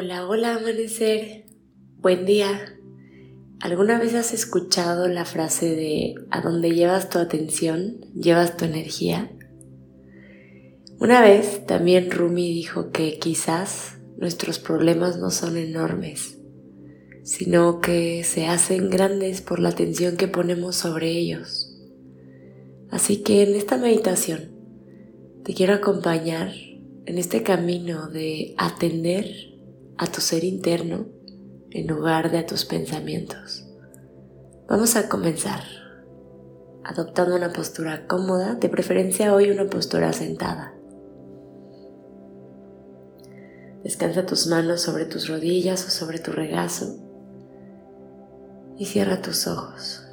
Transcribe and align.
Hola, 0.00 0.28
hola 0.28 0.54
amanecer. 0.54 1.46
Buen 1.96 2.24
día. 2.24 2.78
¿Alguna 3.58 3.98
vez 3.98 4.14
has 4.14 4.32
escuchado 4.32 5.08
la 5.08 5.24
frase 5.24 5.74
de 5.74 6.14
a 6.30 6.40
donde 6.40 6.70
llevas 6.70 7.10
tu 7.10 7.18
atención, 7.18 7.96
llevas 8.14 8.56
tu 8.56 8.64
energía? 8.64 9.28
Una 11.00 11.20
vez 11.20 11.66
también 11.66 12.12
Rumi 12.12 12.48
dijo 12.48 12.92
que 12.92 13.18
quizás 13.18 13.98
nuestros 14.18 14.60
problemas 14.60 15.18
no 15.18 15.32
son 15.32 15.56
enormes, 15.56 16.38
sino 17.24 17.80
que 17.80 18.22
se 18.22 18.46
hacen 18.46 18.90
grandes 18.90 19.40
por 19.40 19.58
la 19.58 19.70
atención 19.70 20.16
que 20.16 20.28
ponemos 20.28 20.76
sobre 20.76 21.10
ellos. 21.10 21.76
Así 22.88 23.24
que 23.24 23.42
en 23.42 23.56
esta 23.56 23.76
meditación 23.76 24.52
te 25.42 25.54
quiero 25.54 25.74
acompañar 25.74 26.52
en 27.04 27.18
este 27.18 27.42
camino 27.42 28.06
de 28.06 28.54
atender 28.58 29.47
a 29.98 30.06
tu 30.06 30.20
ser 30.20 30.44
interno 30.44 31.06
en 31.70 31.86
lugar 31.86 32.30
de 32.30 32.38
a 32.38 32.46
tus 32.46 32.64
pensamientos. 32.64 33.66
Vamos 34.68 34.96
a 34.96 35.08
comenzar 35.08 35.60
adoptando 36.84 37.36
una 37.36 37.52
postura 37.52 38.06
cómoda, 38.06 38.54
de 38.54 38.68
preferencia 38.70 39.34
hoy 39.34 39.50
una 39.50 39.68
postura 39.68 40.12
sentada. 40.14 40.74
Descansa 43.82 44.24
tus 44.24 44.46
manos 44.46 44.80
sobre 44.80 45.04
tus 45.04 45.28
rodillas 45.28 45.86
o 45.86 45.90
sobre 45.90 46.18
tu 46.18 46.32
regazo 46.32 46.96
y 48.78 48.86
cierra 48.86 49.20
tus 49.20 49.46
ojos. 49.46 50.07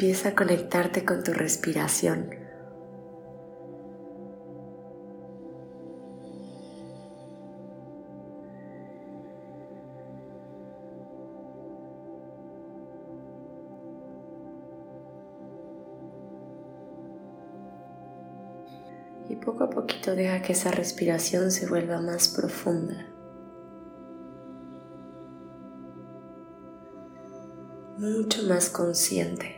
Empieza 0.00 0.28
a 0.28 0.34
conectarte 0.36 1.04
con 1.04 1.24
tu 1.24 1.32
respiración. 1.32 2.30
Y 19.28 19.34
poco 19.34 19.64
a 19.64 19.70
poquito 19.70 20.14
deja 20.14 20.42
que 20.42 20.52
esa 20.52 20.70
respiración 20.70 21.50
se 21.50 21.66
vuelva 21.66 22.00
más 22.00 22.28
profunda. 22.28 23.04
Mucho 27.98 28.44
más 28.44 28.70
consciente. 28.70 29.57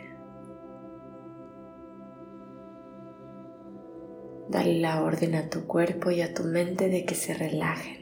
Dale 4.50 4.80
la 4.80 5.04
orden 5.04 5.36
a 5.36 5.48
tu 5.48 5.68
cuerpo 5.68 6.10
y 6.10 6.22
a 6.22 6.34
tu 6.34 6.42
mente 6.42 6.88
de 6.88 7.04
que 7.04 7.14
se 7.14 7.34
relajen. 7.34 8.00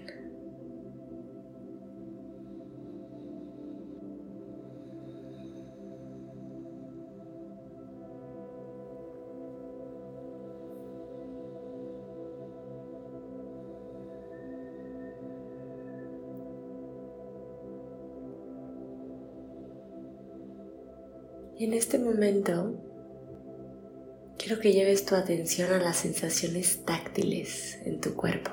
En 21.58 21.74
este 21.74 21.98
momento 21.98 22.87
quiero 24.48 24.62
que 24.62 24.72
lleves 24.72 25.04
tu 25.04 25.14
atención 25.14 25.70
a 25.74 25.78
las 25.78 25.98
sensaciones 25.98 26.82
táctiles 26.86 27.78
en 27.84 28.00
tu 28.00 28.14
cuerpo. 28.14 28.50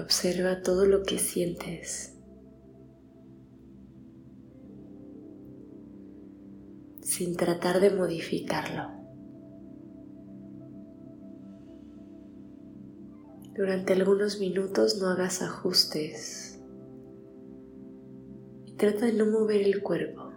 Observa 0.00 0.62
todo 0.62 0.86
lo 0.86 1.02
que 1.02 1.18
sientes. 1.18 2.14
sin 7.02 7.36
tratar 7.36 7.80
de 7.80 7.90
modificarlo. 7.90 8.90
Durante 13.56 13.94
algunos 13.94 14.38
minutos 14.38 14.98
no 15.00 15.08
hagas 15.08 15.40
ajustes 15.40 16.57
Trata 18.78 19.06
de 19.06 19.12
no 19.12 19.26
mover 19.26 19.62
el 19.62 19.82
cuerpo. 19.82 20.30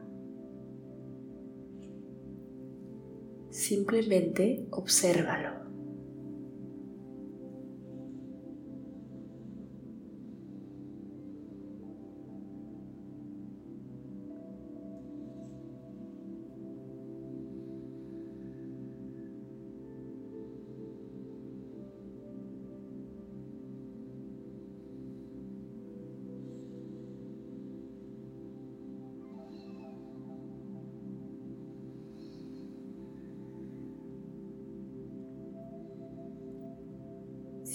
Simplemente 3.51 4.65
obsérvalo. 4.71 5.60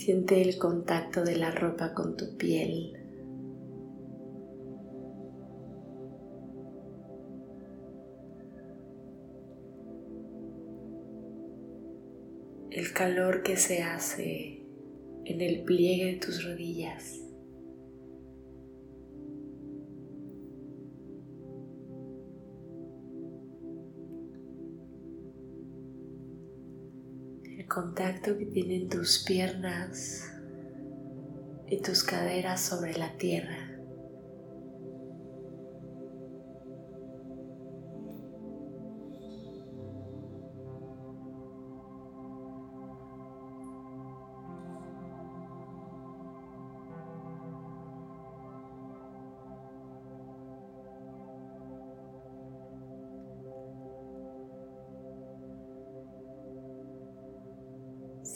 Siente 0.07 0.41
el 0.41 0.57
contacto 0.57 1.25
de 1.25 1.35
la 1.35 1.51
ropa 1.51 1.93
con 1.93 2.17
tu 2.17 2.37
piel. 2.37 2.93
El 12.71 12.93
calor 12.93 13.43
que 13.43 13.57
se 13.57 13.83
hace 13.83 14.63
en 15.25 15.41
el 15.41 15.65
pliegue 15.65 16.13
de 16.13 16.21
tus 16.21 16.45
rodillas. 16.45 17.26
Contacto 27.69 28.37
que 28.39 28.47
tienen 28.47 28.89
tus 28.89 29.25
piernas 29.25 30.31
y 31.69 31.81
tus 31.83 32.05
caderas 32.05 32.61
sobre 32.61 32.97
la 32.97 33.17
tierra. 33.17 33.66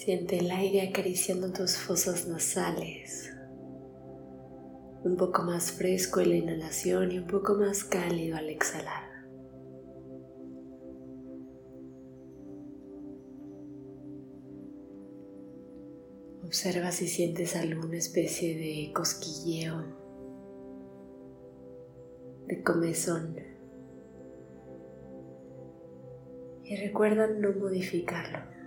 Siente 0.02 0.38
el 0.38 0.50
aire 0.50 0.88
acariciando 0.88 1.52
tus 1.52 1.76
fosas 1.76 2.26
nasales. 2.26 3.36
Un 5.04 5.14
poco 5.18 5.42
más 5.42 5.72
fresco 5.72 6.20
en 6.20 6.30
la 6.30 6.36
inhalación 6.36 7.12
y 7.12 7.18
un 7.18 7.26
poco 7.26 7.54
más 7.54 7.84
cálido 7.84 8.38
al 8.38 8.48
exhalar. 8.48 9.10
Observa 16.46 16.92
si 16.92 17.06
sientes 17.06 17.54
alguna 17.54 17.98
especie 17.98 18.56
de 18.56 18.94
cosquilleo, 18.94 19.84
de 22.46 22.62
comezón. 22.62 23.36
Y 26.64 26.76
recuerda 26.76 27.26
no 27.26 27.52
modificarlo. 27.52 28.59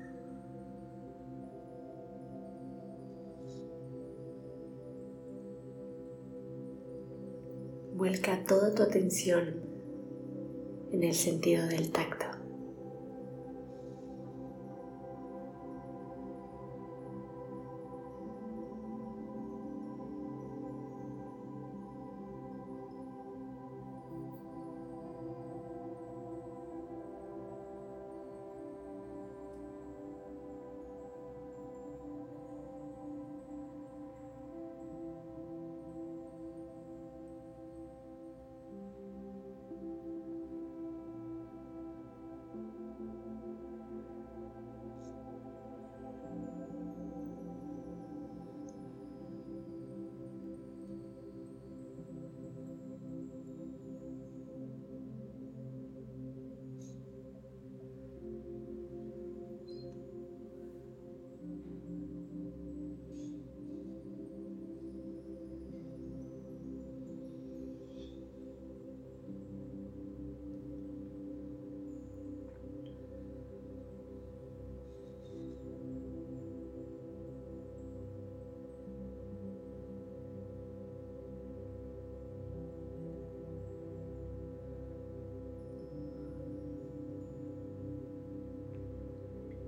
Vuelca 8.04 8.44
toda 8.44 8.76
tu 8.76 8.84
atención 8.84 9.62
en 10.92 11.04
el 11.04 11.14
sentido 11.14 11.66
del 11.68 11.90
tacto. 11.90 12.33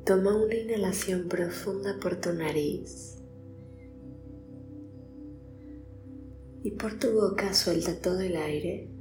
Toma 0.06 0.36
una 0.36 0.54
inhalación 0.54 1.28
profunda 1.28 1.98
por 2.00 2.22
tu 2.22 2.32
nariz 2.32 3.18
y 6.62 6.70
por 6.70 7.00
tu 7.00 7.12
boca 7.12 7.52
suelta 7.56 8.00
todo 8.00 8.20
el 8.20 8.36
aire. 8.36 8.92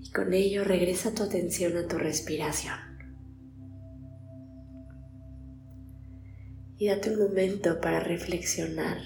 Y 0.00 0.10
con 0.10 0.34
ello 0.34 0.64
regresa 0.64 1.14
tu 1.14 1.22
atención 1.22 1.76
a 1.76 1.86
tu 1.86 1.96
respiración. 1.96 2.74
Y 6.76 6.88
date 6.88 7.12
un 7.12 7.20
momento 7.20 7.80
para 7.80 8.00
reflexionar. 8.00 8.98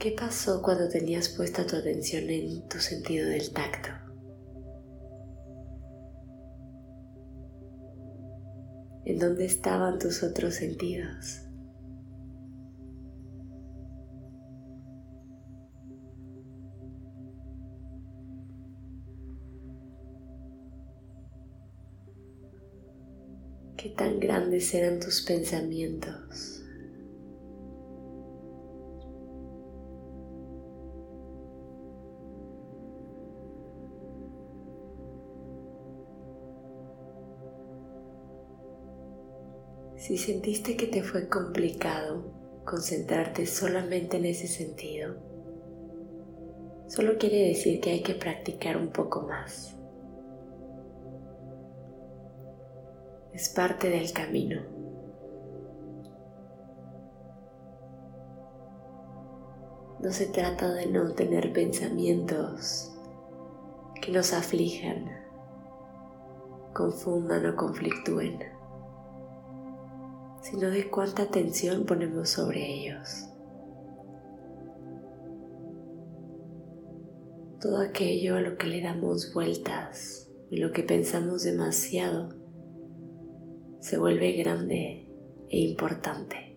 ¿Qué 0.00 0.10
pasó 0.10 0.60
cuando 0.60 0.88
tenías 0.88 1.28
puesta 1.28 1.64
tu 1.64 1.76
atención 1.76 2.28
en 2.30 2.68
tu 2.68 2.80
sentido 2.80 3.28
del 3.28 3.52
tacto? 3.52 4.07
En 9.08 9.18
dónde 9.18 9.46
estaban 9.46 9.98
tus 9.98 10.22
otros 10.22 10.56
sentidos. 10.56 11.40
¿Qué 23.78 23.88
tan 23.96 24.20
grandes 24.20 24.74
eran 24.74 25.00
tus 25.00 25.22
pensamientos? 25.22 26.57
Si 40.08 40.16
sentiste 40.16 40.74
que 40.74 40.86
te 40.86 41.02
fue 41.02 41.28
complicado 41.28 42.32
concentrarte 42.64 43.44
solamente 43.44 44.16
en 44.16 44.24
ese 44.24 44.46
sentido, 44.46 45.16
solo 46.86 47.18
quiere 47.18 47.48
decir 47.48 47.78
que 47.82 47.90
hay 47.90 48.02
que 48.02 48.14
practicar 48.14 48.78
un 48.78 48.88
poco 48.88 49.20
más. 49.28 49.76
Es 53.34 53.50
parte 53.50 53.90
del 53.90 54.10
camino. 54.14 54.62
No 60.00 60.10
se 60.10 60.24
trata 60.28 60.72
de 60.72 60.86
no 60.86 61.12
tener 61.12 61.52
pensamientos 61.52 62.96
que 64.00 64.10
nos 64.10 64.32
aflijan, 64.32 65.04
confundan 66.72 67.44
o 67.44 67.56
conflictúen 67.56 68.57
sino 70.50 70.70
de 70.70 70.88
cuánta 70.88 71.24
atención 71.24 71.84
ponemos 71.84 72.30
sobre 72.30 72.66
ellos. 72.66 73.28
Todo 77.60 77.80
aquello 77.80 78.36
a 78.36 78.40
lo 78.40 78.56
que 78.56 78.66
le 78.68 78.80
damos 78.80 79.34
vueltas 79.34 80.30
y 80.48 80.56
lo 80.56 80.72
que 80.72 80.82
pensamos 80.82 81.42
demasiado 81.42 82.30
se 83.80 83.98
vuelve 83.98 84.32
grande 84.32 85.10
e 85.50 85.58
importante. 85.58 86.56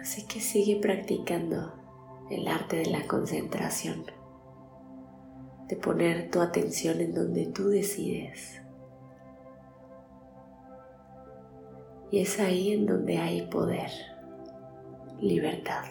Así 0.00 0.28
que 0.28 0.38
sigue 0.38 0.76
practicando 0.76 1.72
el 2.30 2.46
arte 2.46 2.76
de 2.76 2.86
la 2.86 3.06
concentración 3.08 4.04
de 5.68 5.76
poner 5.76 6.30
tu 6.30 6.40
atención 6.40 7.00
en 7.00 7.14
donde 7.14 7.46
tú 7.46 7.68
decides. 7.68 8.60
Y 12.10 12.20
es 12.20 12.38
ahí 12.38 12.72
en 12.72 12.86
donde 12.86 13.18
hay 13.18 13.42
poder, 13.46 13.90
libertad. 15.20 15.84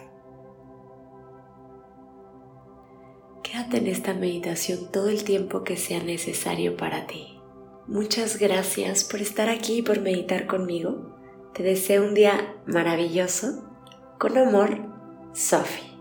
Quédate 3.42 3.76
en 3.76 3.86
esta 3.88 4.14
meditación 4.14 4.90
todo 4.90 5.10
el 5.10 5.22
tiempo 5.22 5.64
que 5.64 5.76
sea 5.76 6.02
necesario 6.02 6.76
para 6.76 7.06
ti. 7.06 7.38
Muchas 7.86 8.38
gracias 8.38 9.04
por 9.04 9.20
estar 9.20 9.50
aquí 9.50 9.78
y 9.78 9.82
por 9.82 10.00
meditar 10.00 10.46
conmigo. 10.46 11.14
Te 11.52 11.62
deseo 11.62 12.04
un 12.04 12.14
día 12.14 12.56
maravilloso. 12.66 13.62
Con 14.18 14.38
amor, 14.38 14.78
Sophie. 15.34 15.93